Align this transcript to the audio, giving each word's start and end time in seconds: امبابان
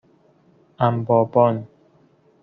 امبابان 0.79 1.67